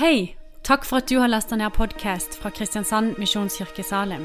[0.00, 0.34] Hei!
[0.64, 4.22] Takk for at du har lasta ned podkast fra Kristiansand Misjonskirke Salim.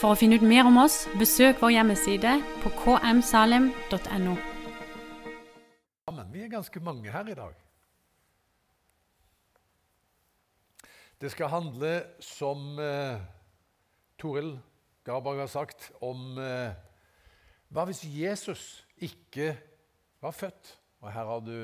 [0.00, 4.38] For å finne ut mer om oss, besøk vår hjemmeside på kmsalim.no.
[6.32, 7.52] Vi er ganske mange her i dag.
[11.20, 11.92] Det skal handle,
[12.24, 13.20] som eh,
[14.16, 14.54] Toril
[15.04, 16.72] Garberg har sagt, om eh,
[17.68, 19.52] hva hvis Jesus ikke
[20.24, 20.78] var født?
[21.04, 21.56] Og Her har du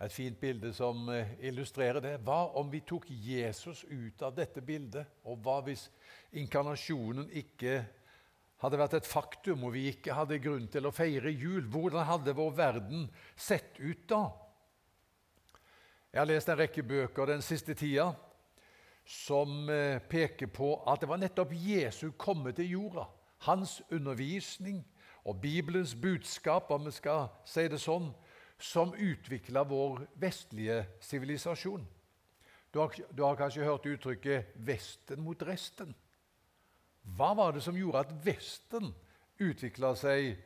[0.00, 2.14] et fint bilde som eh, illustrerer det.
[2.24, 5.20] Hva om vi tok Jesus ut av dette bildet?
[5.28, 5.88] Og hva hvis
[6.40, 7.82] inkarnasjonen ikke
[8.60, 11.66] hadde vært et faktum, og vi ikke hadde grunn til å feire jul?
[11.68, 13.04] Hvordan hadde vår verden
[13.36, 14.24] sett ut da?
[16.10, 18.08] Jeg har lest en rekke bøker den siste tida
[19.04, 23.04] som eh, peker på at det var nettopp Jesu komme til jorda,
[23.46, 24.80] hans undervisning
[25.28, 28.08] og Bibelens budskap, om vi skal si det sånn,
[28.60, 31.86] som utvikla vår vestlige sivilisasjon.
[32.70, 35.94] Du, du har, kanskje hørt uttrykket 'Vesten mot resten'.
[37.02, 38.92] Hva var det som gjorde at Vesten
[39.40, 40.36] utvikla seg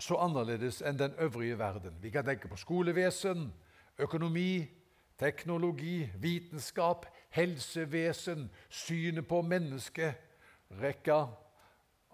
[0.00, 1.96] så annerledes enn den øvrige verden?
[2.02, 3.52] Vi kan tenke på skolevesen,
[3.98, 4.68] økonomi,
[5.18, 10.14] teknologi, vitenskap, helsevesen, synet på mennesket.
[10.70, 11.22] Rekka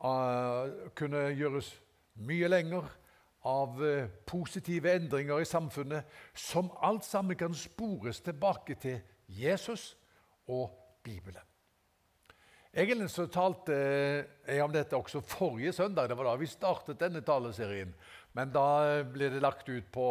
[0.05, 1.73] uh, kunne gjøres
[2.15, 2.87] mye lenger
[3.47, 9.95] av uh, positive endringer i samfunnet, som alt sammen kan spores tilbake til Jesus
[10.51, 10.73] og
[11.07, 11.43] Bibelen.
[12.77, 13.73] Egentlig så talte
[14.45, 16.11] jeg om dette også forrige søndag.
[16.11, 17.95] Det var da vi startet denne taleserien.
[18.37, 20.09] Men da ble det lagt ut på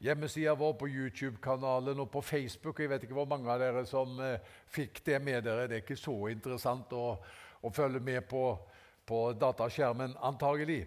[0.00, 2.80] hjemmesida vår, på YouTube-kanalen og på Facebook.
[2.80, 4.40] Jeg vet ikke hvor mange av dere som eh,
[4.72, 5.66] fikk det med dere.
[5.68, 7.18] Det er ikke så interessant å,
[7.60, 8.46] å følge med på,
[9.04, 10.86] på dataskjermen, antagelig.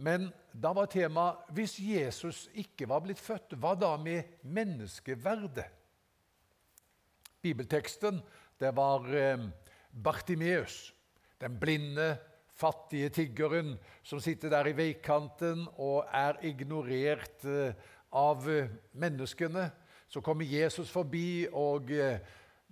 [0.00, 5.66] Men da var temaet hvis Jesus ikke var blitt født, hva da med menneskeverdet?
[7.40, 8.20] Bibelteksten
[8.60, 9.44] det var eh,
[9.92, 10.94] Bartimeus,
[11.40, 12.14] den blinde,
[12.60, 17.76] fattige tiggeren som sitter der i veikanten og er ignorert eh,
[18.12, 19.68] av eh, menneskene.
[20.08, 21.92] Så kommer Jesus forbi, og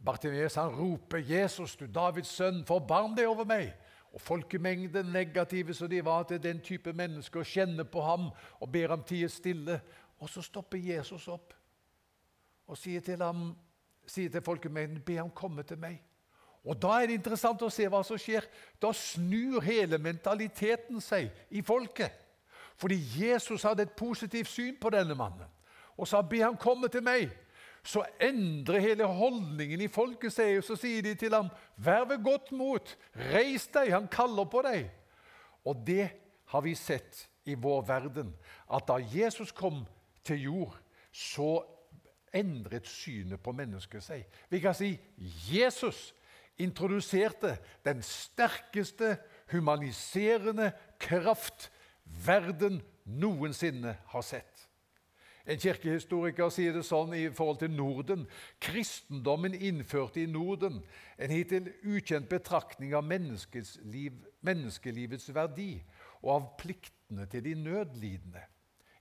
[0.05, 3.77] Bartimeus han roper, 'Jesus, du Davids sønn, forbarm deg over meg!'
[4.19, 8.31] Og Folkemengden, negative som de var til den type mennesker, kjenner på ham
[8.61, 9.77] og ber ham tie stille.
[10.19, 11.55] Og så stopper Jesus opp
[12.67, 13.53] og sier til, ham,
[14.07, 16.03] sier til folkemengden, 'Be ham komme til meg'.
[16.65, 18.43] Og Da er det interessant å se hva som skjer.
[18.83, 22.11] Da snur hele mentaliteten seg i folket.
[22.77, 25.47] Fordi Jesus hadde et positivt syn på denne mannen
[25.97, 27.31] og sa 'be ham komme til meg'.
[27.89, 32.25] Så endrer hele holdningen i folket seg, og så sier de til ham 'vær ved
[32.25, 32.97] godt mot,
[33.33, 34.91] reis deg, han kaller på deg'.
[35.65, 36.11] Og det
[36.53, 38.35] har vi sett i vår verden,
[38.73, 39.87] at da Jesus kom
[40.25, 40.77] til jord,
[41.13, 41.65] så
[42.35, 44.25] endret synet på mennesket seg.
[44.51, 44.93] Vi kan si
[45.49, 46.13] Jesus
[46.59, 49.17] introduserte den sterkeste
[49.53, 51.71] humaniserende kraft
[52.05, 54.68] verden noensinne har sett.
[55.47, 58.27] En kirkehistoriker sier det sånn i forhold til Norden.
[58.61, 60.83] Kristendommen innførte i Norden
[61.17, 65.75] en hittil ukjent betraktning av liv, menneskelivets verdi
[66.23, 68.43] og av pliktene til de nødlidende.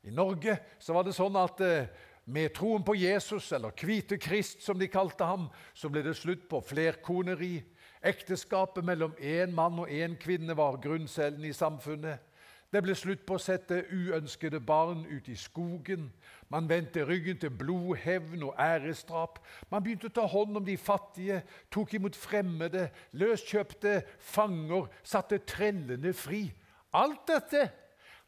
[0.07, 1.89] I Norge så var det sånn at eh,
[2.27, 6.47] med troen på Jesus, eller Hvite Krist som de kalte ham, så ble det slutt
[6.51, 7.61] på flerkoneri.
[8.03, 12.26] Ekteskapet mellom én mann og én kvinne var grunncellen i samfunnet.
[12.71, 16.09] Det ble slutt på å sette uønskede barn ut i skogen.
[16.51, 19.39] Man vendte ryggen til blodhevn og æresdrap.
[19.71, 21.41] Man begynte å ta hånd om de fattige,
[21.71, 26.49] tok imot fremmede, løskjøpte fanger, satte trellene fri.
[26.91, 27.69] Alt dette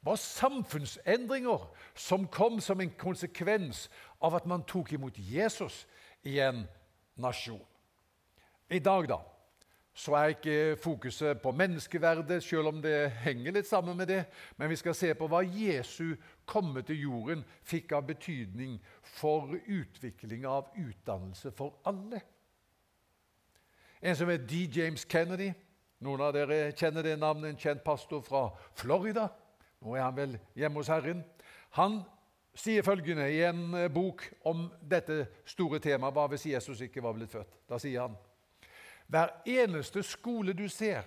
[0.07, 3.89] var samfunnsendringer som kom som en konsekvens
[4.23, 5.83] av at man tok imot Jesus
[6.23, 6.63] i en
[7.19, 7.59] nasjon.
[8.71, 9.19] I dag da,
[9.99, 14.21] så er ikke fokuset på menneskeverdet, selv om det henger litt sammen med det.
[14.57, 16.13] Men vi skal se på hva Jesu
[16.47, 22.21] komme til jorden fikk av betydning for utvikling av utdannelse for alle.
[23.99, 24.69] En som er D.
[24.71, 25.49] James Kennedy.
[25.99, 28.45] Noen av dere kjenner det navnet, en kjent pastor fra
[28.79, 29.27] Florida.
[29.83, 31.25] Nå er han vel hjemme hos Herren.
[31.75, 31.99] Han
[32.55, 37.19] sier følgende i en eh, bok om dette store temaet hva hvis Jesus ikke var
[37.19, 37.65] blitt født.
[37.67, 38.15] Da sier han
[39.09, 41.03] hver eneste skole du ser,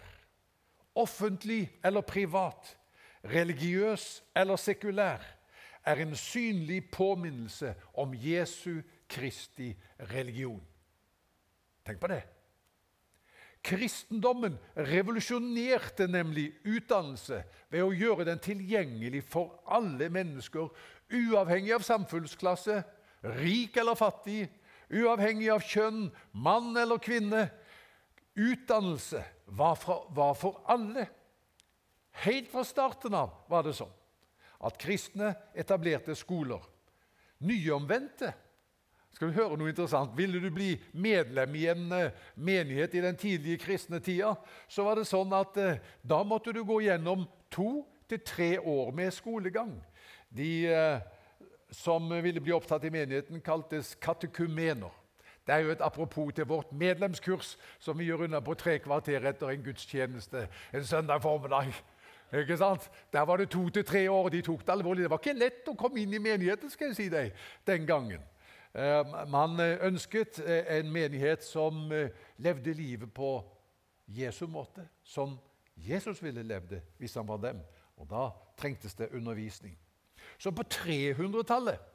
[0.94, 2.74] offentlig eller privat,
[3.24, 5.22] religiøs eller sekulær,
[5.84, 9.72] er en synlig påminnelse om Jesu Kristi
[10.12, 10.60] religion.
[11.86, 12.22] Tenk på det.
[13.62, 20.70] Kristendommen revolusjonerte nemlig utdannelse ved å gjøre den tilgjengelig for alle mennesker,
[21.12, 22.80] uavhengig av samfunnsklasse,
[23.38, 24.48] rik eller fattig,
[24.90, 27.46] uavhengig av kjønn, mann eller kvinne.
[28.34, 31.06] Utdannelse var for, var for alle.
[32.24, 33.92] Helt fra starten av var det sånn
[34.62, 36.62] at kristne etablerte skoler.
[37.42, 38.30] Nyomvendte
[39.12, 40.14] skal du høre noe interessant?
[40.16, 44.32] Ville du bli medlem i en uh, menighet i den tidlige kristne tida,
[44.72, 48.92] så var det sånn at uh, da måtte du gå gjennom to til tre år
[48.96, 49.74] med skolegang.
[50.32, 51.04] De uh,
[51.72, 54.92] som ville bli opptatt i menigheten, kaltes katekumener.
[55.46, 59.26] Det er jo et apropos til vårt medlemskurs, som vi gjør unna på tre kvarter
[59.26, 61.72] etter en gudstjeneste en søndag formiddag.
[62.32, 62.90] Ikke sant?
[63.12, 64.28] Der var det to til tre år.
[64.28, 65.02] De tok det alvorlig.
[65.02, 67.34] Det var ikke lett å komme inn i menigheten skal jeg si deg,
[67.66, 68.22] den gangen.
[68.72, 73.34] Eh, man ønsket eh, en menighet som eh, levde livet på
[74.08, 75.36] Jesu måte, som
[75.76, 77.60] Jesus ville levd hvis han var dem.
[77.96, 79.76] Og Da trengtes det undervisning.
[80.38, 81.91] Så på 300-tallet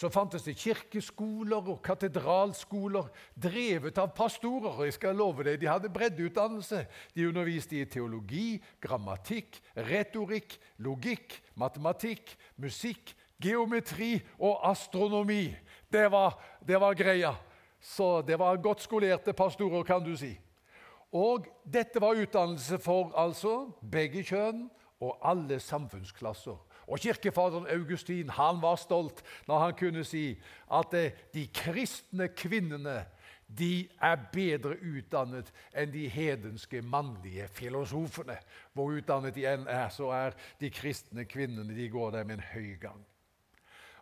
[0.00, 4.72] så fantes det kirkeskoler og katedralskoler drevet av pastorer.
[4.72, 6.86] og jeg skal love deg, De hadde breddeutdannelse.
[7.14, 13.12] De underviste i teologi, grammatikk, retorikk, logikk, matematikk, musikk,
[13.42, 15.54] geometri og astronomi.
[15.92, 17.34] Det var, det var greia.
[17.80, 20.32] Så det var godt skolerte pastorer, kan du si.
[21.12, 24.70] Og dette var utdannelse for altså begge kjønn
[25.00, 26.69] og alle samfunnsklasser.
[26.90, 30.24] Og Kirkefaderen Augustin han var stolt når han kunne si
[30.74, 33.04] at eh, de kristne kvinnene
[33.58, 38.36] de er bedre utdannet enn de hedenske mannlige filosofene.
[38.74, 42.48] Hvor utdannet de enn er, så er de kristne kvinnene de går der med en
[42.52, 43.00] høy gang.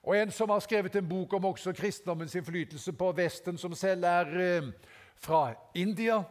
[0.03, 4.05] Og En som har skrevet en bok om også kristendommens innflytelse på Vesten, som selv
[4.05, 4.73] er eh,
[5.17, 6.23] fra India,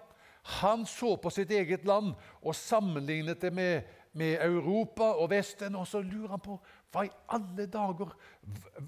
[0.47, 3.81] han så på sitt eget land og sammenlignet det med
[4.17, 6.57] med Europa og Vesten, og så lurer han på
[6.93, 8.13] hva i alle dager,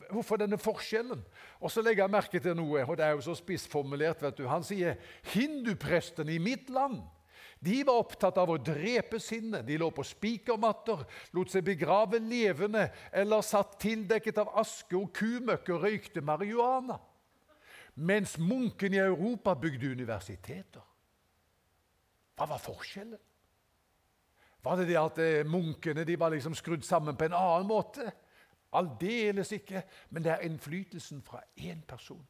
[0.09, 1.21] hvorfor denne forskjellen?
[1.59, 4.21] Og Så legger han merke til noe, og det er jo så spissformulert.
[4.21, 4.47] vet du.
[4.47, 4.97] Han sier
[5.33, 7.01] hinduprestene i mitt land
[7.59, 9.65] de var opptatt av å drepe sinnet.
[9.67, 11.01] De lå på spikermatter,
[11.35, 16.95] lot seg begrave levende eller satt tildekket av aske og kumøkk og røykte marihuana.
[17.99, 20.85] Mens munkene i Europa bygde universiteter.
[22.39, 23.19] Hva var forskjellen?
[24.63, 28.11] Var det det at eh, munkene de var liksom skrudd sammen på en annen måte?
[28.75, 29.83] Aldeles ikke.
[30.09, 32.27] Men det er innflytelsen fra én person.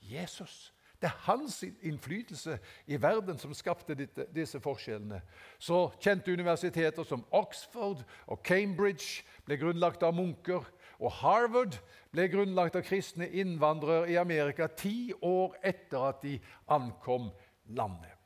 [0.00, 0.72] Jesus.
[0.98, 3.94] Det er hans innflytelse i verden som skapte
[4.34, 5.20] disse forskjellene.
[5.58, 10.66] Så kjente universiteter som Oxford og Cambridge ble grunnlagt av munker.
[10.98, 11.76] Og Harvard
[12.10, 16.34] ble grunnlagt av kristne innvandrere i Amerika ti år etter at de
[16.66, 17.30] ankom
[17.70, 18.16] landet.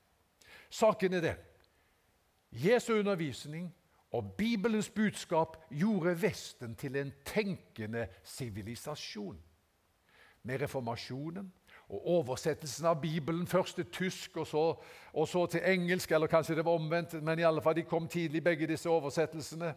[0.73, 1.37] Saken er det
[2.53, 3.75] Jesu undervisning
[4.13, 9.39] og Bibelens budskap gjorde Vesten til en tenkende sivilisasjon.
[10.43, 11.53] Med reformasjonen
[11.89, 14.65] og oversettelsen av Bibelen, først til tysk og så,
[15.13, 18.09] og så, til engelsk, eller kanskje det var omvendt, men i alle fall de kom
[18.09, 19.75] tidlig, begge disse oversettelsene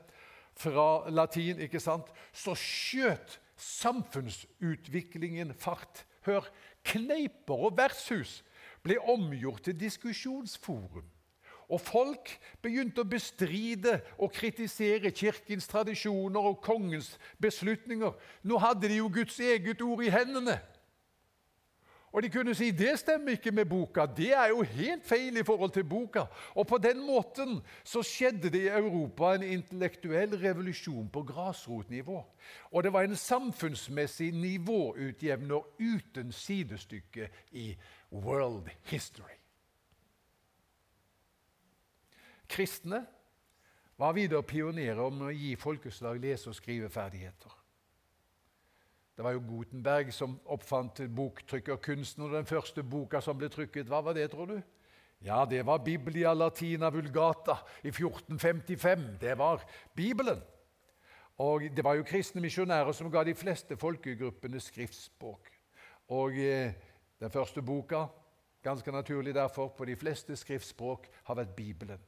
[0.56, 2.07] fra latin, ikke sant?
[2.33, 6.06] så skjøt samfunnsutviklingen fart.
[6.25, 6.48] Hør,
[6.83, 8.44] kneiper og vertshus
[8.83, 11.06] ble omgjort til diskusjonsforum.
[11.70, 12.30] Og folk
[12.62, 18.14] begynte å bestride og kritisere kirkens tradisjoner og kongens beslutninger.
[18.44, 20.60] Nå hadde de jo Guds eget ord i hendene.
[22.16, 24.06] Og de kunne si det stemmer ikke med boka.
[24.08, 26.24] Det er jo helt feil i forhold til boka.
[26.56, 32.22] Og på den måten så skjedde det i Europa en intellektuell revolusjon på grasrotnivå.
[32.72, 37.74] Og det var en samfunnsmessig nivåutjevner uten sidestykke i
[38.12, 39.34] world history.
[42.47, 43.06] Kristne
[43.97, 47.61] var videre pionerer om å gi folkeslag lese- og skriveferdigheter.
[49.16, 54.02] Det var jo Gutenberg som oppfant boktrykkerkunsten, og den første boka som ble trykket, hva
[54.04, 54.57] var det, tror du?
[55.23, 59.18] Ja, det var Biblia Latina Vulgata i 1455.
[59.21, 59.64] Det var
[59.95, 60.42] Bibelen.
[61.37, 65.49] Og Det var jo kristne misjonærer som ga de fleste folkegruppene skriftspråk.
[66.07, 66.73] Og eh,
[67.19, 68.06] Den første boka,
[68.64, 71.99] ganske naturlig derfor, på de fleste skriftspråk har vært Bibelen.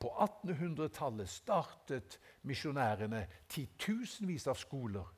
[0.00, 2.16] På 1800-tallet startet
[2.48, 5.08] misjonærene titusenvis av skoler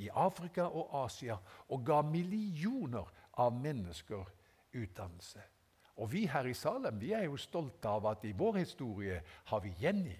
[0.00, 1.36] i Afrika og Asia
[1.68, 4.24] og ga millioner av mennesker
[4.72, 5.42] utdannelse.
[6.00, 9.20] Og Vi her i Salem vi er jo stolte av at i vår historie
[9.50, 10.16] har vi Jenny.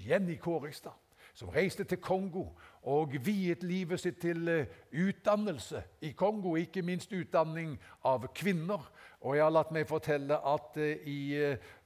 [0.00, 0.96] Jenny Kårestad,
[1.34, 2.46] som reiste til Kongo
[2.90, 8.90] og viet livet sitt til eh, utdannelse i Kongo, ikke minst utdanning av kvinner.
[9.20, 11.36] Og jeg har latt meg fortelle at i,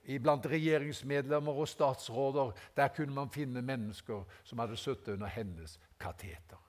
[0.07, 5.79] i blant regjeringsmedlemmer og statsråder der kunne man finne mennesker som hadde sittet under hennes
[6.01, 6.61] kateter.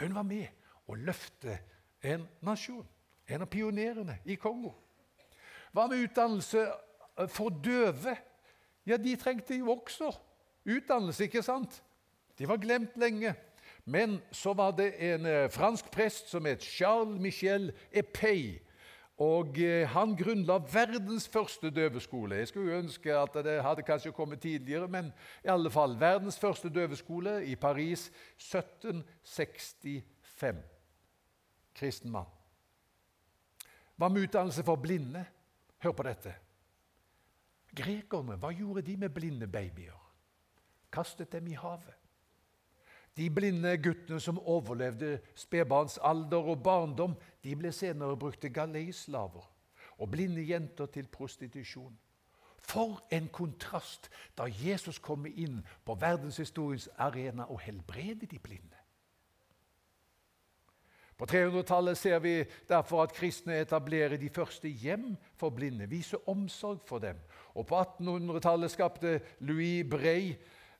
[0.00, 0.48] Hun var med
[0.88, 1.58] å løfte
[2.00, 2.86] en nasjon.
[3.28, 4.72] En av pionerene i Kongo.
[5.76, 8.16] Hva med utdannelse eh, for døve?
[8.88, 10.14] Ja, de trengte jo også
[10.68, 11.82] utdannelse, ikke sant?
[12.38, 13.34] De var glemt lenge.
[13.84, 18.58] Men så var det en eh, fransk prest som het Charles Michel Epey.
[19.18, 22.36] Og eh, Han grunnla verdens første døveskole.
[22.36, 25.12] Jeg skulle ønske at det hadde kanskje kommet tidligere, men
[25.44, 30.56] i alle fall verdens første døveskole i Paris 1765.
[31.74, 32.26] Kristen mann.
[33.96, 35.24] Hva med utdannelse for blinde?
[35.78, 36.34] Hør på dette.
[37.76, 40.12] Grekerne, hva gjorde de med blinde babyer?
[40.92, 42.07] Kastet dem i havet.
[43.18, 49.48] De blinde guttene som overlevde spedbarnsalder og barndom, de ble senere brukt til galeislaver
[49.98, 51.96] og blinde jenter til prostitusjon.
[52.58, 58.76] For en kontrast da Jesus kommer inn på verdenshistoriens arena og helbreder de blinde.
[61.18, 66.84] På 300-tallet ser vi derfor at kristne etablerer de første hjem for blinde, viser omsorg
[66.86, 67.18] for dem.
[67.54, 70.36] Og På 1800-tallet skapte Louis Brey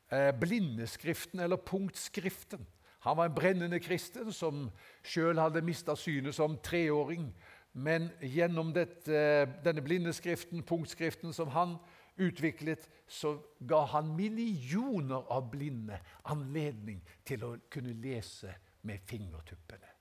[0.09, 2.67] blindeskriften, eller punktskriften.
[2.99, 4.65] Han var en brennende kristen som
[5.05, 7.29] sjøl hadde mista synet som treåring.
[7.73, 11.77] Men gjennom dette, denne blindeskriften, punktskriften, som han
[12.19, 13.37] utviklet, så
[13.69, 18.51] ga han millioner av blinde anledning til å kunne lese
[18.81, 19.93] med fingertuppene.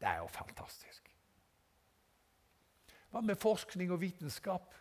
[0.00, 1.10] Det er jo fantastisk.
[3.12, 4.72] Hva med forskning og vitenskap?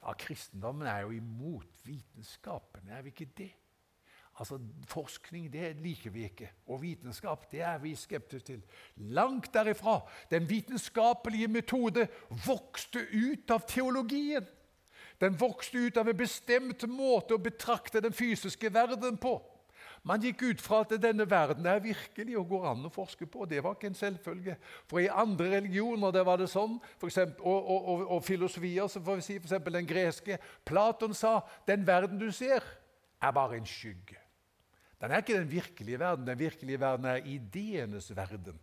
[0.00, 3.52] Ja, Kristendommen er jo imot vitenskapen, er vi ikke det?
[4.38, 8.62] Altså, Forskning det liker vi ikke, og vitenskap det er vi skeptiske til.
[8.96, 10.00] Langt derifra.
[10.30, 12.06] Den vitenskapelige metode
[12.46, 14.46] vokste ut av teologien.
[15.20, 19.40] Den vokste ut av en bestemt måte å betrakte den fysiske verden på.
[20.06, 23.48] Man gikk ut fra at denne verden er virkelig og går an å forske på.
[23.50, 24.54] Det var ikke en selvfølge.
[24.86, 29.04] For i andre religioner det var det sånn, eksempel, og, og, og, og, filosofier, som
[29.04, 29.58] får vi si, f.eks.
[29.66, 32.62] den greske Platon sa den verden du ser,
[33.18, 34.27] er bare en skygge.
[35.00, 36.26] Den er ikke den virkelige verden.
[36.26, 38.58] Den virkelige verden er ideenes verden.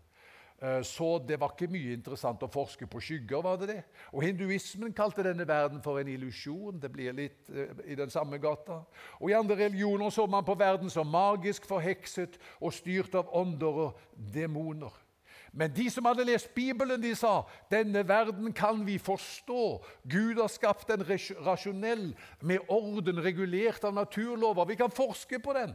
[0.62, 3.42] Eh, så det var ikke mye interessant å forske på skygger.
[3.44, 3.82] var det det?
[4.12, 6.80] Og Hinduismen kalte denne verden for en illusjon.
[6.80, 8.82] Det blir litt uh, i den samme gata.
[9.20, 13.82] Og I andre religioner så man på verden som magisk forhekset og styrt av ånder
[13.88, 14.94] og demoner.
[15.56, 19.84] Men de som hadde lest Bibelen, de sa denne verden kan vi forstå.
[20.04, 21.04] Gud har skapt den
[21.46, 22.10] rasjonell,
[22.42, 24.68] med orden, regulert av naturlover.
[24.68, 25.72] Vi kan forske på den.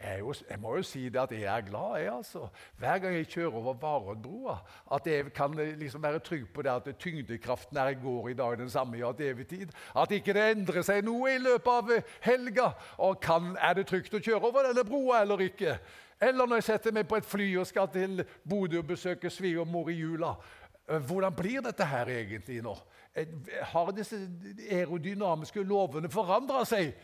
[0.00, 2.48] Jeg, jo, jeg, må jo si det at jeg er glad jeg, altså.
[2.78, 4.56] hver gang jeg kjører over Varoddbrua.
[4.92, 8.58] At jeg kan liksom være trygg på det at tyngdekraften er i går i dag
[8.58, 9.72] den samme i alt evig tid.
[9.96, 12.72] At ikke det endrer seg noe i løpet av helga.
[12.98, 15.78] Og kan, Er det trygt å kjøre over denne broa eller ikke?
[16.20, 19.90] Eller når jeg setter meg på et fly og skal til Bodø og besøke svigermor
[19.90, 20.34] i jula.
[20.88, 22.74] Eh, hvordan blir dette her egentlig nå?
[23.14, 23.26] Eh,
[23.62, 24.18] har disse
[24.70, 26.96] aerodynamiske lovene forandra seg eh,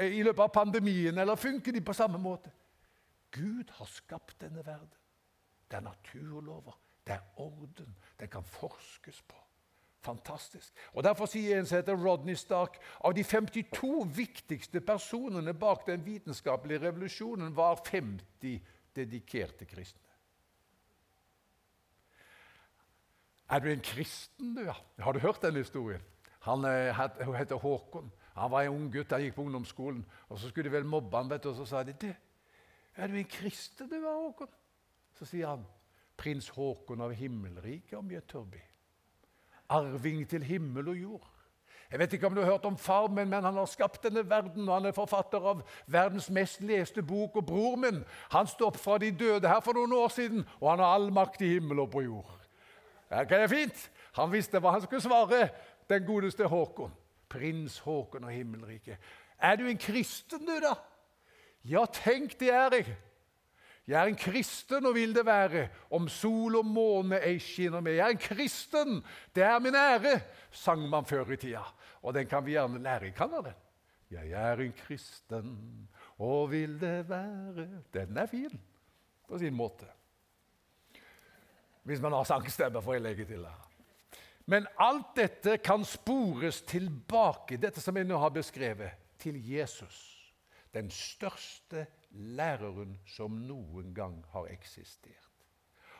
[0.00, 2.52] i løpet av pandemien, eller funker de på samme måte?
[3.34, 4.94] Gud har skapt denne verden.
[5.68, 7.96] Det er naturlover, det er orden.
[8.20, 9.36] Den kan forskes på.
[10.00, 10.72] Fantastisk.
[10.92, 16.04] Og Derfor sier en som heter Rodney Stark av de 52 viktigste personene bak den
[16.06, 18.60] vitenskapelige revolusjonen var 50
[18.96, 20.06] dedikerte kristne.
[23.50, 24.62] Er du en kristen, du?
[24.62, 24.76] ja?
[24.98, 26.02] Har du hørt den historien?
[26.40, 28.12] Han uh, heter Håkon.
[28.38, 30.04] Han var en ung gutt, han gikk på ungdomsskolen.
[30.28, 32.12] og Så skulle de vel mobbe han, vet du, og så sa de du,
[32.96, 34.50] er du en kristen, du, Håkon?
[35.18, 35.64] Så sier han
[36.18, 38.62] prins Håkon av himmelriket om Gjøtørby.
[39.74, 41.26] Arving til himmel og jord.
[41.90, 44.30] Jeg vet ikke om du har hørt om far min, men han har skapt denne
[44.30, 44.68] verden.
[44.68, 47.36] og Han er forfatter av verdens mest leste bok.
[47.36, 48.02] Og bror min
[48.32, 51.08] han sto opp fra de døde her for noen år siden, og han har all
[51.12, 52.34] makt i himmel og på jord.
[53.08, 53.90] Det er fint.
[54.20, 55.48] Han visste hva han skulle svare,
[55.88, 56.92] den godeste Håkon.
[57.28, 58.98] Prins Haakon og himmelriket.
[59.38, 60.74] Er du en kristen, du, da?
[61.68, 62.96] Ja, tenk det er jeg.
[63.88, 67.96] Jeg er en kristen og vil det være, om sol og måne ei skinner med.
[67.96, 68.98] Jeg er en kristen,
[69.34, 70.18] det er min ære,
[70.50, 71.62] sang man før i tida.
[72.02, 73.14] Og den kan vi gjerne lære.
[73.16, 73.64] Kan dere den?
[74.10, 75.48] Jeg er en kristen
[76.18, 78.60] og vil det være Den er fin
[79.28, 79.86] på sin måte.
[81.82, 83.40] Hvis man har sangstemme, får jeg legge til.
[83.40, 83.67] det.
[84.48, 89.98] Men alt dette kan spores tilbake, dette som jeg nå har beskrevet, til Jesus.
[90.72, 91.84] Den største
[92.16, 95.26] læreren som noen gang har eksistert.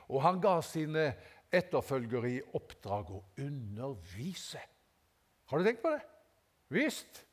[0.09, 1.11] Og han ga sine
[1.53, 4.61] etterfølgere i oppdrag å undervise.
[5.49, 6.01] Har du tenkt på det?
[6.73, 7.25] Visst.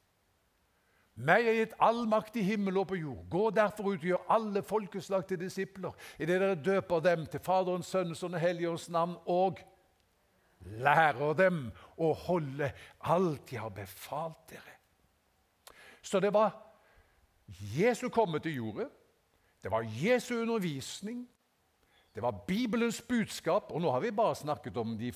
[1.16, 3.22] Meg er gitt all makt i himmel og på jord.
[3.32, 7.88] Gå derfor ut og gjør alle folkeslag til disipler, idet dere døper dem til Faderens,
[7.88, 9.64] Sønnens og Den hellige ånds navn, og
[10.66, 11.68] lærer dem
[12.02, 12.72] å holde
[13.06, 14.78] alt jeg har befalt dere.
[16.02, 16.54] Så det var
[17.76, 18.90] Jesu komme til jordet,
[19.64, 21.26] det var Jesu undervisning,
[22.16, 25.10] det var Bibelens budskap, og nå har vi bare snakket om de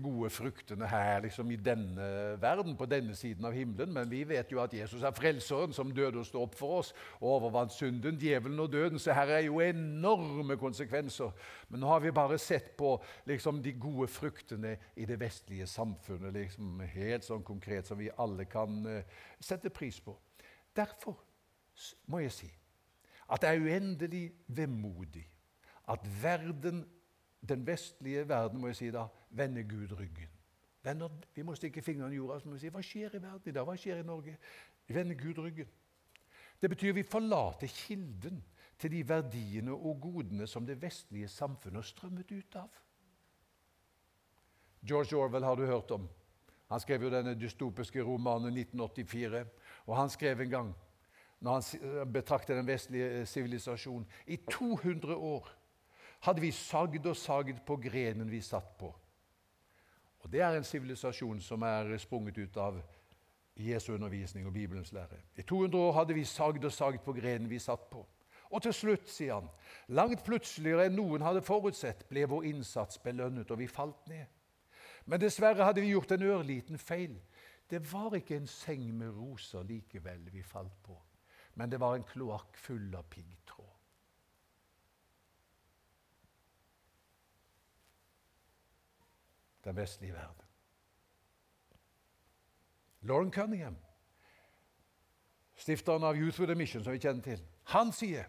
[0.00, 2.06] gode fruktene her liksom i denne
[2.40, 5.92] verden, på denne siden av himmelen, men vi vet jo at Jesus er frelseren som
[5.92, 8.96] døde og sto opp for oss og overvant synden, djevelen og døden.
[8.98, 11.36] Så her er jo enorme konsekvenser.
[11.68, 12.96] Men nå har vi bare sett på
[13.28, 18.48] liksom, de gode fruktene i det vestlige samfunnet, liksom, helt sånn konkret som vi alle
[18.48, 20.16] kan uh, sette pris på.
[20.72, 21.20] Derfor
[22.08, 22.54] må jeg si
[23.28, 25.28] at det er uendelig vemodig
[25.88, 26.82] at verden,
[27.48, 30.34] den vestlige verden må jeg si da, vender Gud ryggen.
[30.84, 33.66] Vender, vi må stikke fingrene i jorda og si hva skjer i verden i dag?
[33.66, 34.36] Hva skjer i Norge?
[34.86, 35.68] Vi vender Gud ryggen.
[36.60, 38.42] Det betyr vi forlater kilden
[38.78, 42.70] til de verdiene og godene som det vestlige samfunnet har strømmet ut av.
[44.86, 46.08] George Orwell har du hørt om.
[46.68, 49.44] Han skrev jo denne dystopiske romanen 1984.
[49.86, 50.74] Og han skrev en gang,
[51.40, 55.48] når han betrakter den vestlige sivilisasjonen I 200 år
[56.20, 58.94] hadde vi sagd og sagd på grenen vi satt på.
[60.18, 62.80] Og Det er en sivilisasjon som er sprunget ut av
[63.56, 65.18] Jesu undervisning og Bibelens lære.
[65.36, 68.06] I 200 år hadde vi sagd og sagd på grenen vi satt på.
[68.50, 69.48] Og til slutt, sier han,
[69.88, 74.24] langt plutseligere enn noen hadde forutsett, ble vår innsats belønnet, og vi falt ned.
[75.04, 77.18] Men dessverre hadde vi gjort en ørliten feil.
[77.68, 80.96] Det var ikke en seng med roser likevel vi falt på,
[81.54, 83.67] men det var en kloakk full av piggtråd.
[89.64, 90.44] Den vestlige verden.
[93.00, 93.76] Lauren Cunningham,
[95.56, 98.26] stifteren av Youth with a Mission, som vi kjenner til, han sier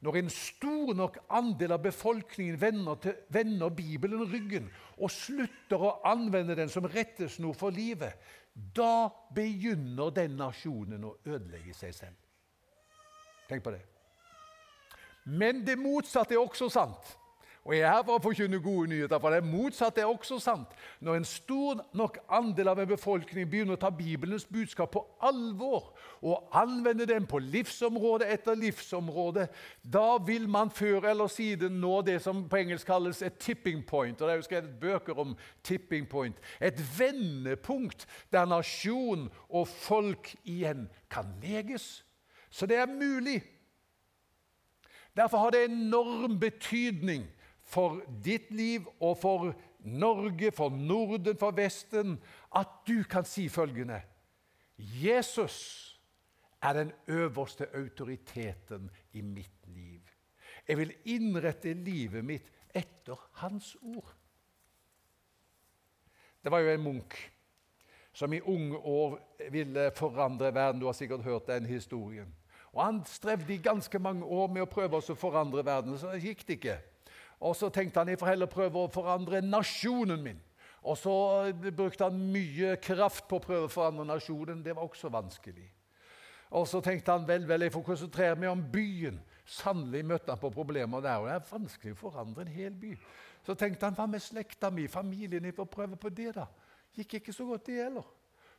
[0.00, 5.98] når en stor nok andel av befolkningen vender, til, vender Bibelen ryggen og slutter å
[6.08, 8.16] anvende den som rettesnor for livet,
[8.54, 12.16] da begynner den nasjonen å ødelegge seg selv.
[13.50, 13.82] Tenk på det.
[15.28, 17.16] Men det motsatte er også sant.
[17.70, 20.72] Og Jeg er her for å forkynne gode nyheter, for det motsatte er også sant.
[20.98, 25.92] Når en stor nok andel av en befolkning begynner å ta Bibelens budskap på alvor
[26.18, 29.46] og anvende den på livsområde etter livsområde,
[29.86, 34.18] da vil man før eller siden nå det som på engelsk kalles et tipping point.
[34.18, 36.42] og Det er jo skrevet bøker om tipping point.
[36.58, 42.00] Et vendepunkt der nasjon og folk igjen kan leges.
[42.50, 43.44] Så det er mulig.
[45.14, 47.30] Derfor har det enorm betydning
[47.70, 52.18] for ditt liv og for Norge, for Norden, for Vesten,
[52.56, 54.02] at du kan si følgende
[54.80, 55.86] Jesus
[56.62, 60.00] er den øverste autoriteten i mitt liv.
[60.68, 64.16] Jeg vil innrette livet mitt etter hans ord.
[66.44, 67.16] Det var jo en munk
[68.12, 69.18] som i unge år
[69.50, 70.80] ville forandre verden.
[70.80, 72.34] Du har sikkert hørt den historien.
[72.72, 76.22] Og Han strevde i ganske mange år med å prøve å forandre verden, så det
[76.24, 76.78] gikk det ikke.
[77.40, 80.40] Og så tenkte han jeg får heller prøve å forandre nasjonen min.
[80.82, 81.12] Og så
[81.76, 84.62] brukte han mye kraft på å prøve å forandre nasjonen.
[84.64, 85.66] Det var også vanskelig.
[86.56, 89.20] Og så tenkte han vel, vel, jeg får konsentrere meg om byen.
[89.46, 91.20] Sannelig møtte han på problemer der.
[91.20, 92.94] og Det er vanskelig å forandre en hel by.
[93.46, 95.44] Så tenkte han hva med slekta mi, familien?
[95.44, 96.48] Jeg får prøve på det, da.
[96.96, 98.08] Gikk ikke så godt, det heller.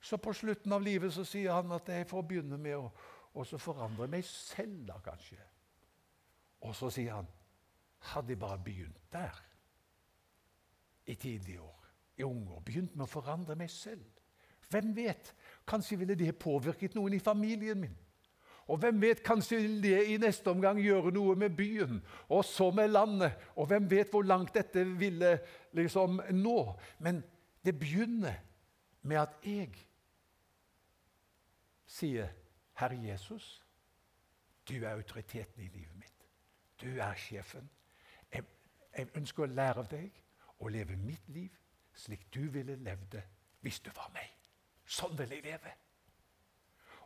[0.02, 4.08] Så på slutten av livet så sier han at jeg får begynne med å forandre
[4.10, 5.38] meg selv, da kanskje.
[6.66, 7.30] Og så sier han
[8.02, 9.44] hadde jeg bare begynt der
[11.06, 11.88] i tidlige år,
[12.18, 14.06] i unge år, begynt med å forandre meg selv.
[14.70, 15.34] Hvem vet?
[15.68, 17.98] Kanskje ville det påvirket noen i familien min.
[18.72, 21.98] Og hvem vet, kanskje vil det i neste omgang gjøre noe med byen,
[22.30, 23.34] og så med landet.
[23.56, 25.34] Og hvem vet hvor langt dette ville
[25.76, 26.58] liksom nå.
[27.00, 27.24] Men
[27.66, 28.38] det begynner
[29.02, 29.74] med at jeg
[31.86, 32.30] sier,
[32.80, 33.64] 'Herre Jesus,
[34.70, 36.28] du er autoriteten i livet mitt.
[36.82, 37.70] Du er sjefen.
[38.98, 40.12] Jeg ønsker å lære av deg
[40.60, 41.50] å leve mitt liv
[41.96, 43.24] slik du ville levd det
[43.62, 44.30] hvis du var meg.
[44.86, 45.74] Sånn vil jeg leve.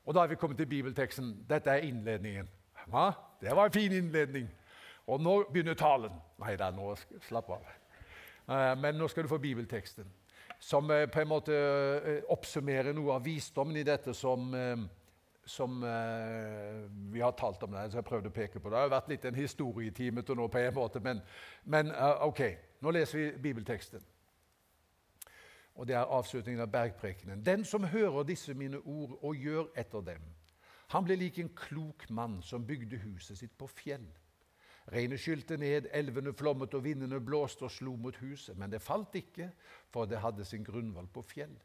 [0.06, 1.46] Og Da er vi kommet til bibelteksten.
[1.50, 2.50] Dette er innledningen.
[2.86, 3.12] Hva?
[3.42, 4.50] det var en fin innledning.
[5.08, 6.14] Og nå begynner talen.
[6.42, 6.94] Nei da, nå
[7.28, 7.66] slapp av.
[8.50, 10.06] Eh, men nå skal du få bibelteksten,
[10.60, 14.54] som eh, på en måte eh, oppsummerer noe av visdommen i dette som
[15.46, 17.72] som eh, vi har talt om.
[17.72, 18.70] der, så jeg prøvde å peke på.
[18.70, 21.22] Det har vært litt en historietime til nå, på en måte, men,
[21.64, 22.42] men uh, ok,
[22.82, 24.02] nå leser vi bibelteksten.
[25.76, 27.44] Og Det er avslutningen av bergprekenen.
[27.46, 30.24] Den som hører disse mine ord og gjør etter dem,
[30.94, 34.06] han ble lik en klok mann som bygde huset sitt på fjell.
[34.94, 38.58] Regnet skylte ned, elvene flommet og vindene blåste og slo mot huset.
[38.58, 39.50] Men det falt ikke,
[39.90, 41.56] for det hadde sin grunnvoll på fjell.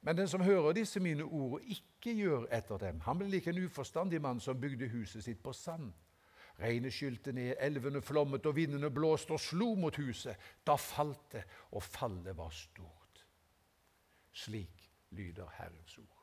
[0.00, 3.50] Men den som hører disse mine ord og ikke gjør etter dem, han blir like
[3.50, 5.92] en uforstandig mann som bygde huset sitt på sand.
[6.60, 10.36] Regnet skylte ned, elvene flommet og vindene blåste og slo mot huset.
[10.66, 13.26] Da falt det, og fallet var stort.
[14.32, 16.16] Slik lyder Herrens ord.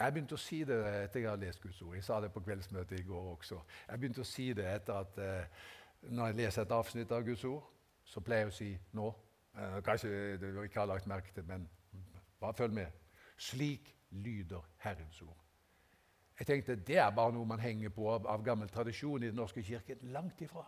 [0.00, 1.94] Jeg begynte å si det etter jeg hadde lest Guds ord.
[1.96, 3.58] Jeg sa det på kveldsmøtet i går også.
[3.88, 5.66] Jeg begynte å si det etter at eh,
[6.08, 7.66] når jeg leser et avsnitt av Guds ord,
[8.08, 9.10] så pleier jeg å si nå.
[9.58, 11.68] Eh, kanskje du ikke har lagt merke til men
[12.40, 12.86] bare følg med.
[13.36, 15.36] Slik lyder Herrens ord.
[16.38, 19.36] Jeg tenkte det er bare noe man henger på av, av gammel tradisjon i Den
[19.36, 19.98] norske kirke.
[20.02, 20.64] Langt ifra.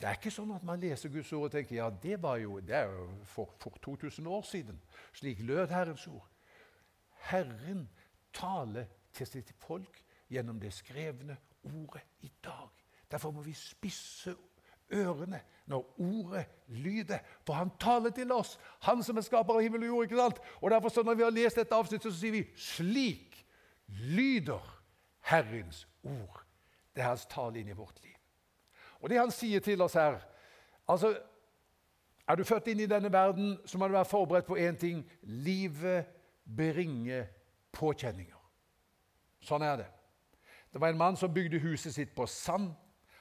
[0.00, 2.58] Det er ikke sånn at man leser Guds ord og tenker ja, det var jo,
[2.60, 4.80] det er jo for, for 2000 år siden.
[5.16, 6.26] Slik lød Herrens ord.
[7.30, 7.86] Herren
[8.34, 12.84] taler til sitt folk gjennom det skrevne ordet i dag.
[13.10, 14.34] Derfor må vi spisse
[14.92, 17.18] ørene når ordet lyder.
[17.46, 20.04] For han taler til oss, han som er skaper av himmel og jord.
[20.04, 20.40] ikke sant?
[20.60, 23.46] Og derfor så Når vi har lest dette avsnittet, så sier vi 'slik
[23.88, 24.82] lyder
[25.20, 26.44] Herrens ord'.
[26.94, 28.14] Det er hans tale inn i vårt liv.
[29.00, 30.20] Og det han sier til oss her
[30.88, 31.18] altså,
[32.28, 35.10] Er du født inn i denne verden, så må du være forberedt på én ting.
[35.22, 36.06] Livet
[36.56, 37.26] bringer
[37.72, 38.40] påkjenninger.
[39.40, 39.86] Sånn er det.
[40.72, 42.72] Det var en mann som bygde huset sitt på sand.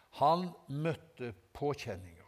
[0.10, 2.24] Han møtte påkjenninger.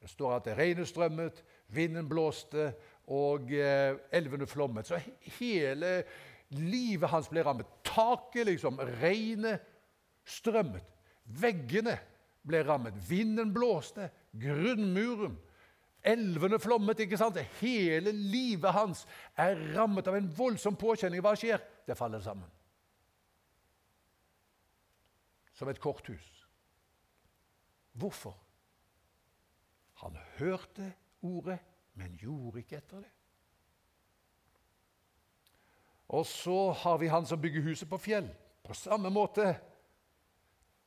[0.00, 2.72] Det står at det regnet strømmet, vinden blåste,
[3.12, 4.88] og eh, elvene flommet.
[4.88, 5.00] Så
[5.38, 5.94] hele
[6.56, 7.68] livet hans ble rammet.
[7.84, 9.64] Taket, liksom, regnet
[10.24, 10.84] strømmet.
[11.24, 11.98] Veggene
[12.44, 12.96] ble rammet.
[13.08, 14.10] Vinden blåste.
[14.32, 15.36] Grunnmuren
[16.04, 17.00] Elvene flommet.
[17.00, 17.38] ikke sant?
[17.60, 19.06] Hele livet hans
[19.40, 21.22] er rammet av en voldsom påkjenning.
[21.24, 21.62] Hva skjer?
[21.88, 22.50] Det faller sammen.
[25.56, 26.26] Som et korthus.
[27.96, 28.36] Hvorfor?
[30.04, 30.92] Han hørte
[31.24, 31.58] ordet,
[31.96, 33.12] men gjorde ikke etter det.
[36.12, 38.28] Og så har vi han som bygger huset på fjell.
[38.64, 39.54] På samme måte.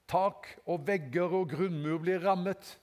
[0.08, 2.78] Tak og vegger og grunnmur blir rammet.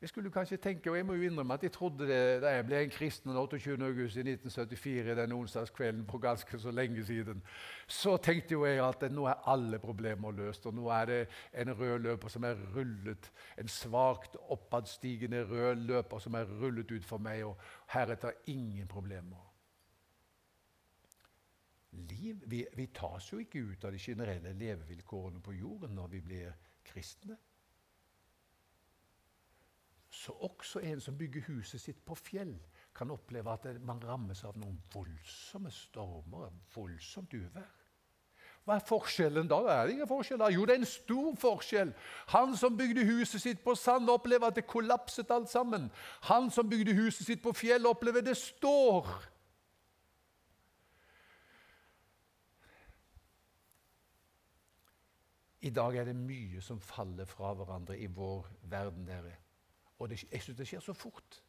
[0.00, 2.64] Jeg skulle kanskje tenke, og jeg må jo innrømme at jeg trodde det da jeg
[2.64, 3.74] ble en kristen 28.
[3.84, 7.42] august i 1974, den onsdagskvelden for ganske så lenge siden,
[7.86, 10.64] så tenkte jo jeg at nå er alle problemer løst.
[10.66, 11.18] Og nå er det
[11.52, 17.04] en rød løper som er rullet, en svakt oppadstigende rød løper som er rullet ut
[17.04, 17.60] for meg, og
[17.92, 19.44] heretter ingen problemer.
[21.92, 26.24] Liv, vi, vi tas jo ikke ut av de generelle levevilkårene på jorden når vi
[26.24, 26.52] blir
[26.88, 27.36] kristne
[30.20, 32.52] så også en som bygger huset sitt på fjell,
[32.94, 37.70] kan oppleve at man rammes av noen voldsomme stormer, voldsomt uvær.
[38.68, 39.62] Hva er forskjellen da?
[39.72, 40.42] Er det ingen forskjell?
[40.52, 41.94] Jo, det er en stor forskjell.
[42.34, 45.88] Han som bygde huset sitt på sand, opplever at det kollapset alt sammen.
[46.28, 49.08] Han som bygde huset sitt på fjell, opplever det står.
[55.64, 59.06] I dag er det mye som faller fra hverandre i vår verden.
[59.08, 59.38] dere.
[60.00, 61.40] Og det, jeg syns det skjer så fort.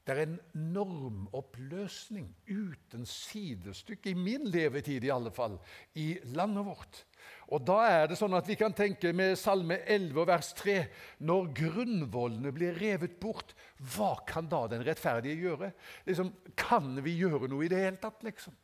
[0.00, 0.38] Det er en
[0.74, 5.58] normoppløsning uten sidestykke, i min levetid i alle fall,
[5.94, 7.02] i landet vårt.
[7.52, 10.76] Og Da er det sånn at vi kan tenke med Salme 11 vers 3.:
[11.28, 15.70] Når grunnvollene blir revet bort, hva kan da den rettferdige gjøre?
[16.08, 18.56] Liksom, kan vi gjøre noe i det hele tatt, liksom?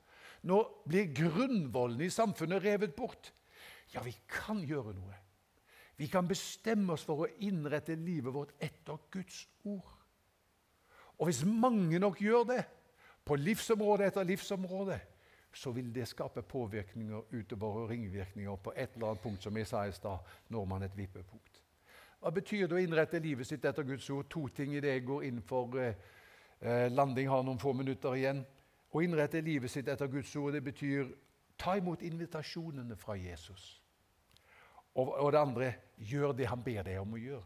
[0.51, 3.31] Nå blir grunnvollene i samfunnet revet bort.
[3.95, 5.26] Ja, vi kan gjøre noe.
[5.97, 9.93] Vi kan bestemme oss for å innrette livet vårt etter Guds ord.
[11.17, 12.65] Og hvis mange nok gjør det,
[13.27, 14.99] på livsområde etter livsområde,
[15.57, 19.67] så vil det skape påvirkninger utover og ringvirkninger på et eller annet punkt, som jeg
[19.67, 21.63] sa i stad, når man et vippepunkt.
[22.21, 24.29] Hva betyr det å innrette livet sitt etter Guds ord?
[24.29, 25.79] To ting i det jeg går inn for.
[25.81, 25.95] Eh,
[26.61, 28.45] eh, landing har noen få minutter igjen.
[28.93, 31.09] Å innrette livet sitt etter Guds ord det betyr
[31.59, 33.81] ta imot invitasjonene fra Jesus.
[34.97, 37.45] Og, det andre gjør det han ber deg om å gjøre.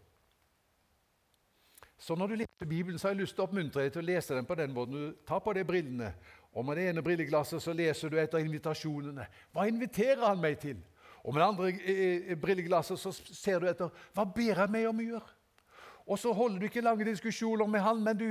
[2.00, 4.06] Så når du leser Bibelen, så har jeg lyst til å oppmuntre deg til å
[4.06, 4.94] lese den på den måten.
[4.94, 6.14] Du tar på deg brillene,
[6.56, 9.26] og med det ene brilleglasset så leser du etter invitasjonene.
[9.52, 10.78] Hva inviterer han meg til?
[11.20, 14.88] Og med det andre eh, eh, brilleglasset så ser du etter hva ber han meg
[14.88, 15.36] om å gjøre.
[16.06, 18.28] Og så holder du ikke lange diskusjoner med han, men du,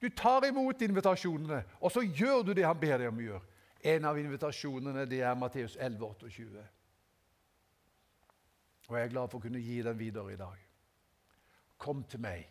[0.00, 3.46] du tar imot invitasjonene, og så gjør du det han ber deg om å gjøre.
[3.92, 6.64] En av invitasjonene det er Matteus 11, 28.
[8.90, 10.62] Og jeg er glad for å kunne gi den videre i dag.
[11.78, 12.42] Kom til meg,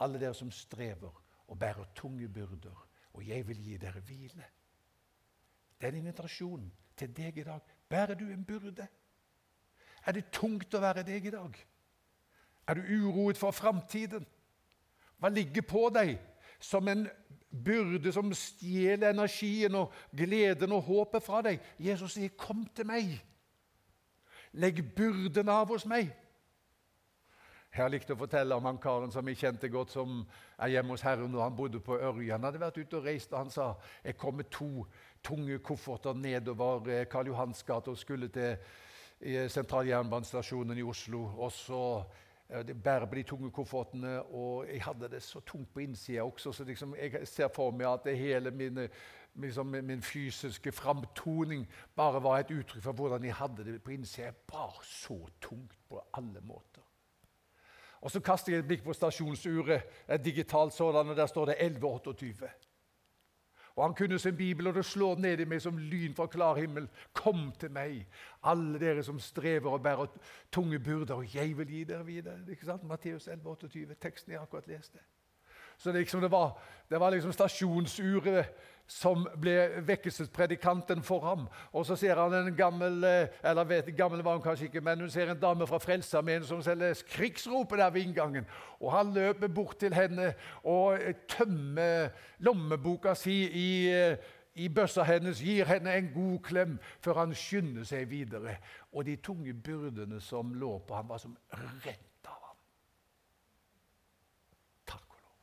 [0.00, 1.12] alle dere som strever
[1.50, 4.46] og bærer tunge byrder, og jeg vil gi dere hvile.
[5.76, 6.64] Det er en invitasjon
[6.96, 7.60] til deg i dag.
[7.88, 8.88] Bærer du en byrde?
[10.06, 11.60] Er det tungt å være deg i dag?
[12.66, 14.24] Er du uroet for framtiden?
[15.20, 16.16] Hva ligger på deg
[16.56, 17.04] som en
[17.50, 21.60] byrde som stjeler energien og gleden og håpet fra deg?
[21.78, 23.20] Jesus sier, 'Kom til meg.
[24.52, 26.10] Legg byrden av hos meg.'
[27.70, 30.24] Jeg har likt å fortelle om han karen som jeg kjente godt, som
[30.58, 32.32] er hjemme hos Herren og han bodde på Ørje.
[32.32, 33.66] Han hadde vært ute og reist, og han sa
[34.02, 34.86] jeg kom med to
[35.22, 38.56] tunge kofferter nedover eh, Karl Johans gate og skulle til
[39.20, 41.22] eh, sentraljernbanestasjonen i Oslo.
[41.38, 41.84] Og så
[42.50, 46.52] Eh, bærer på de tunge koffertene, og jeg hadde det så tungt på innsida også.
[46.52, 48.88] så liksom Jeg ser for meg at hele mine,
[49.34, 54.26] liksom min fysiske framtoning bare var et uttrykk for hvordan jeg hadde det på innsida.
[54.26, 56.82] Jeg bar så tungt på alle måter.
[58.00, 61.54] Og Så kaster jeg et blikk på stasjonsuret, et digitalt sådan, og der står det
[61.54, 62.48] 11.28.
[63.76, 66.58] Og han kunne sin bibel, og det slår ned i meg som lyn fra klar
[66.58, 66.88] himmel.
[67.12, 68.06] Kom til meg,
[68.42, 70.06] alle dere som strever og bærer
[70.52, 72.40] tunge byrder, og jeg vil gi dere videre.
[72.50, 72.84] Ikke sant?
[72.84, 74.98] Matteus 11,28, teksten jeg akkurat leste.
[75.76, 76.58] Så liksom, det, var,
[76.90, 78.44] det var liksom stasjonsuret
[78.90, 79.54] som ble
[79.86, 81.46] vekkelsespredikanten for ham.
[81.72, 85.04] Og så ser han en gammel eh, eller vet, gammel var han kanskje ikke, men
[85.04, 88.48] hun ser en dame fra Frelsesarmeen som selger krigsropet der ved inngangen.
[88.80, 90.32] Og Han løper bort til henne
[90.64, 90.98] og
[91.28, 94.16] tømmer lommeboka si i, eh,
[94.54, 98.56] i bøssa hennes, gir henne en god klem før han skynder seg videre.
[98.92, 102.58] Og de tunge byrdene som lå på ham, var som rent av ham.
[104.86, 105.38] Takk og lov.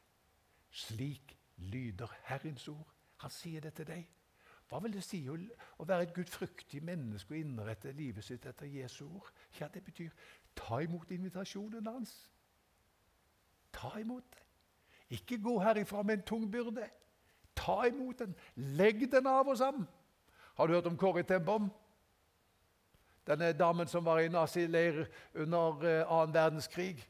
[0.72, 2.97] Slik lyder Herrens ord.
[3.18, 4.08] Han sier det til deg.
[4.68, 5.38] Hva vil det si å,
[5.80, 9.30] være et gudfryktig menneske og innrette livet sitt etter Jesu ord?
[9.60, 10.12] Ja, Det betyr
[10.56, 12.30] ta imot invitasjonen hans.
[13.72, 14.44] Ta imot det.
[15.10, 16.90] Ikke gå herifra med en tung byrde.
[17.56, 18.36] Ta imot den.
[18.56, 19.88] Legg den av oss ham.
[20.58, 21.70] Har du hørt om Kåre Tembom?
[23.28, 27.04] Denne damen som var i nazileir under uh, annen verdenskrig.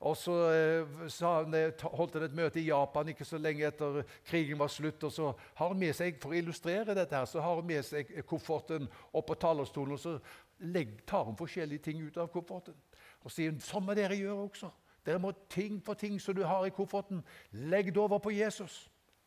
[0.00, 1.54] Og så eh, han,
[1.92, 5.04] holdt han et møte i Japan ikke så lenge etter krigen var slutt.
[5.04, 7.84] og så har han med seg, For å illustrere dette her, så har han med
[7.84, 9.92] seg kofferten opp på talerstolen.
[9.92, 10.18] og Så
[10.60, 12.76] legg, tar han forskjellige ting ut av kofferten
[13.20, 14.70] og sier sånn må dere gjøre også.
[15.04, 18.86] Dere må ting for ting som du har i kofferten, legg det over på Jesus.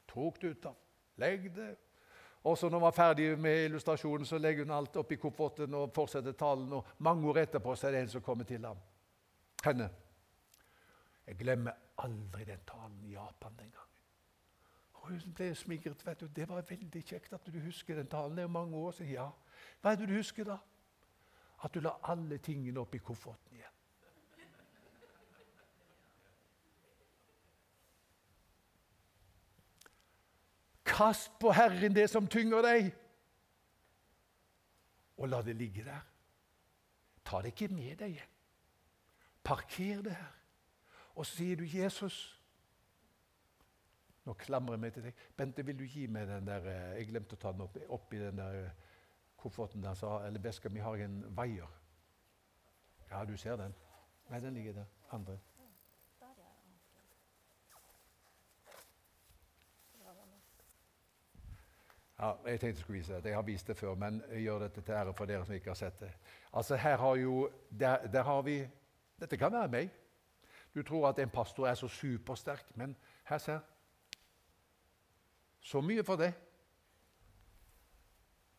[0.10, 0.78] Tok det ut av.
[1.22, 1.76] Legg det.
[2.44, 5.94] Og så når han var ferdig med illustrasjonen, så legger hun alt oppi kofferten og
[5.96, 6.74] fortsetter talen.
[6.74, 8.82] og Mange år etterpå så er det en som kommer til ham.
[9.64, 9.90] Henne.
[11.28, 13.90] Jeg glemmer aldri den talen i Japan den gangen.
[14.94, 16.06] Og hun ble smigret.
[16.06, 18.38] vet du, Det var veldig kjekt at du husker den talen.
[18.38, 19.12] Det er mange år siden.
[19.12, 19.30] Ja.
[19.82, 20.58] Hva er det du husker da?
[21.64, 23.70] At du la alle tingene oppi kofferten igjen.
[30.86, 32.92] Kast på Herren det som tynger deg,
[35.18, 36.04] og la det ligge der.
[37.26, 38.32] Ta det ikke med deg igjen.
[39.44, 40.43] Parker det her.
[41.16, 42.40] Og så sier du 'Jesus'.
[44.26, 45.14] Nå klamrer jeg meg til deg.
[45.38, 48.14] Bente, vil du gi meg den der eh, Jeg glemte å ta den opp, opp
[48.14, 48.70] i den der eh,
[49.38, 49.94] kofferten der.
[50.00, 51.80] Så, eller veska mi har en vaier.
[53.10, 53.76] Ja, du ser den?
[54.30, 54.86] Nei, den ligger der.
[55.12, 55.38] Andre.
[62.20, 63.26] Ja, jeg tenkte jeg skulle vise det.
[63.26, 65.70] Jeg har vist det før, men jeg gjør dette til ære for dere som ikke
[65.70, 66.12] har sett det.
[66.54, 67.50] Altså, her har jo,
[67.80, 68.68] der, der har vi
[69.20, 69.92] Dette kan være meg.
[70.76, 73.60] Du tror at en pastor er så supersterk, men her ser
[75.60, 76.34] Så mye for det.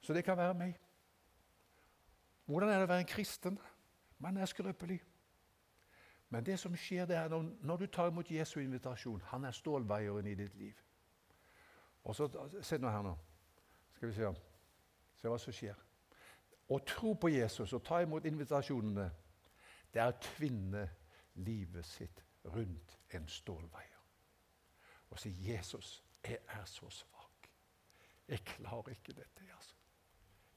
[0.00, 0.80] Så det kan være meg.
[2.44, 3.58] Hvordan er det å være en kristen?
[4.18, 5.02] Man er skrøpelig.
[6.28, 9.50] Men det som skjer det er når, når du tar imot Jesu invitasjon Han er
[9.50, 10.74] stålveieren i ditt liv.
[12.04, 13.14] Og så, Se nå her nå.
[13.94, 14.32] Skal vi se,
[15.20, 15.76] se hva som skjer.
[16.68, 19.10] Å tro på Jesus og ta imot invitasjonene,
[19.92, 20.88] det er å tvinne
[21.34, 23.94] livet sitt rundt en stålveier
[25.10, 27.50] og si 'Jesus, jeg er så svak.
[28.28, 29.74] Jeg klarer ikke dette.' altså.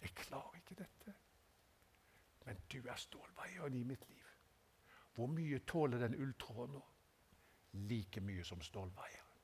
[0.02, 1.13] Jeg klarer ikke dette.
[2.46, 4.24] Men du er stålveieren i mitt liv.
[5.13, 6.86] Hvor mye tåler den ulltråden nå?
[7.72, 9.42] Like mye som stålveieren.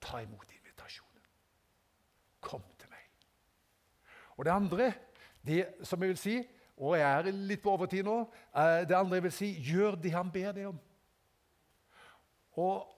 [0.00, 1.22] Ta imot invitasjonen.
[2.40, 3.10] Kom til meg.
[4.36, 4.92] Og det andre,
[5.46, 6.36] det som jeg vil si
[6.76, 8.22] og jeg er litt på overtid nå.
[8.56, 10.80] Eh, det andre jeg vil si, gjør det han ber deg om.
[12.52, 12.88] Og,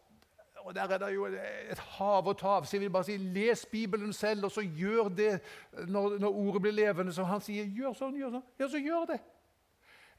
[0.64, 2.64] og Der er det jo et hav og tav.
[2.64, 5.40] Så jeg vil bare si, Les Bibelen selv, og så gjør det
[5.88, 7.12] når, når ordet blir levende.
[7.12, 8.46] Så han sier, gjør sånn, gjør sånn.
[8.58, 9.20] Ja, så gjør det.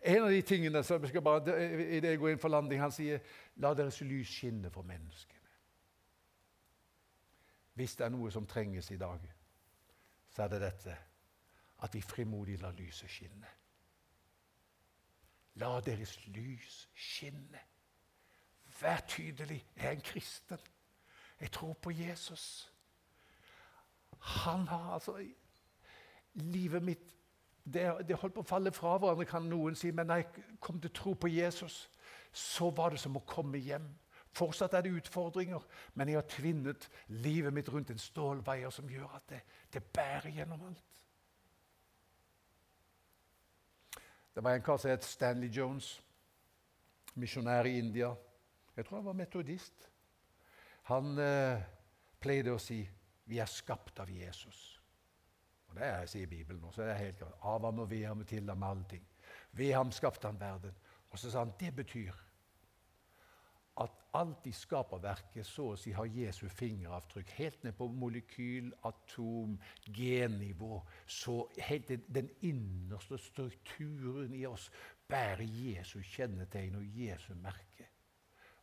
[0.05, 2.81] En av de tingene som jeg skal bare, i det jeg går inn for landing,
[2.83, 3.23] han sier,
[3.57, 5.33] la deres lys skinne for menneskene.
[7.75, 9.23] Hvis det er noe som trenges i dag,
[10.31, 10.93] så er det dette
[11.83, 13.47] at vi frimodig lar lyset skinne.
[15.55, 17.59] La deres lys skinne.
[18.81, 19.65] Vær tydelig.
[19.75, 20.59] Jeg er en kristen.
[21.39, 22.71] Jeg tror på Jesus.
[24.19, 25.19] Han har altså
[26.33, 27.15] Livet mitt
[27.65, 29.91] det, det holdt på å falle fra hverandre, kan noen si.
[29.95, 31.85] Men da jeg kom til å tro på Jesus,
[32.35, 33.87] så var det som å komme hjem.
[34.35, 35.63] Fortsatt er det utfordringer,
[35.95, 36.89] men jeg har tvinnet
[37.23, 39.39] livet mitt rundt en stålveier som gjør at det,
[39.71, 40.94] det bærer gjennom alt.
[44.35, 46.01] Det var en kar som het Stanley Jones,
[47.15, 48.09] misjonær i India.
[48.75, 49.85] Jeg tror han var metodist.
[50.91, 51.61] Han eh,
[52.19, 52.81] pleide å si
[53.25, 54.81] 'Vi er skapt av Jesus'.
[55.67, 57.37] Og Det er, jeg sier Bibelen nå, så det helt klart.
[57.41, 59.07] Av ham og ved ham og til ham alle ting.
[59.51, 60.75] Ved ham skapte han verden.
[61.09, 62.13] Og så sa han det betyr
[63.83, 67.33] at alt i skaperverket så å si har Jesu fingeravtrykk.
[67.39, 69.57] Helt ned på molekyl, atom,
[69.91, 70.79] gennivå.
[71.07, 74.69] Så helt den innerste strukturen i oss
[75.07, 77.89] bærer Jesu kjennetegn og Jesu merke.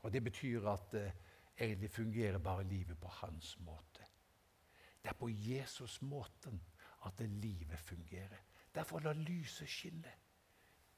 [0.03, 1.13] Og Det betyr at eh,
[1.59, 4.09] egentlig fungerer bare livet på hans måte.
[5.03, 6.61] Det er på Jesus-måten
[7.07, 8.41] at livet fungerer.
[8.75, 10.22] Derfor la lyset skinne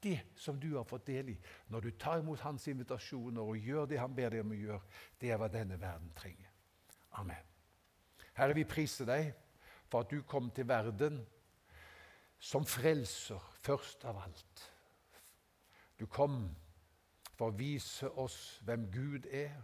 [0.05, 1.37] det som du har fått del i
[1.73, 4.81] når du tar imot hans invitasjoner og gjør det han ber deg om å gjøre,
[5.21, 6.51] det er hva denne verden trenger.
[7.19, 7.51] Amen.
[8.35, 9.31] Herre, vi priser deg
[9.89, 11.21] for at du kom til verden
[12.39, 14.65] som frelser først av alt.
[15.99, 16.49] Du kom
[17.35, 19.55] for å vise oss hvem Gud er.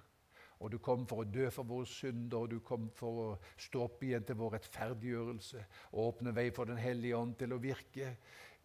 [0.62, 3.88] Og du kom for å dø for våre synder, og du kom for å stå
[3.88, 5.64] opp igjen til vår rettferdiggjørelse.
[5.92, 8.12] Og åpne vei for Den hellige ånd til å virke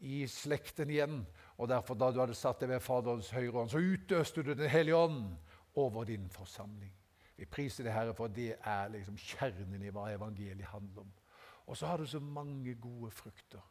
[0.04, 1.22] i slekten igjen.
[1.56, 4.68] Og derfor, da du hadde satt deg ved Faderens høyre hånd, så utøste du Den
[4.70, 5.36] hellige ånd
[5.74, 6.92] over din forsamling.
[7.36, 11.14] Vi priser deg, Herre, for det er liksom kjernen i hva evangeliet handler om.
[11.66, 13.64] Og så har du så mange gode frukter.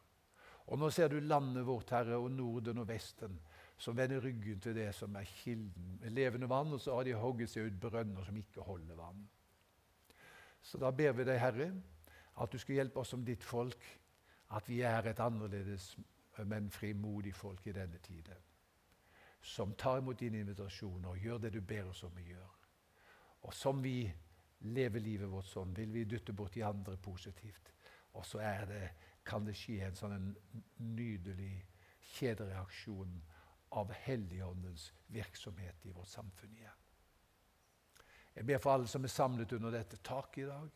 [0.66, 3.38] Og nå ser du landet vårt, Herre, og Norden og Vesten,
[3.78, 7.14] som vender ryggen til det som er kilden med levende vann, og så har de
[7.18, 9.26] hogget seg ut brønner som ikke holder vann.
[10.62, 11.70] Så da ber vi deg, Herre,
[12.42, 13.82] at du skal hjelpe oss som ditt folk,
[14.56, 15.92] at vi er et annerledes
[16.44, 18.36] men frimodig folk i denne tiden.
[19.40, 22.54] Som tar imot dine invitasjoner og gjør det du ber oss om å gjøre.
[23.46, 24.12] Og som vi
[24.60, 27.72] lever livet vårt sånn, vil vi dytte de andre positivt.
[28.12, 28.90] Og så det,
[29.24, 30.34] kan det skje en sånn
[30.78, 31.64] nydelig
[32.16, 33.22] kjedereaksjon
[33.76, 36.82] av Helligåndens virksomhet i vårt samfunn igjen.
[38.36, 40.70] Jeg ber for alle som er samlet under dette taket i dag.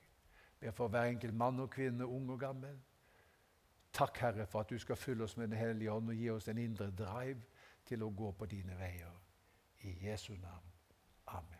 [0.60, 2.78] Jeg ber for hver enkelt mann og kvinne, ung og gammel.
[3.92, 6.48] Takk, Herre, for at du skal fylle oss med Den hellige ånd og gi oss
[6.48, 7.42] en indre drive
[7.86, 9.16] til å gå på dine veier.
[9.82, 10.72] I Jesu navn.
[11.26, 11.59] Amen.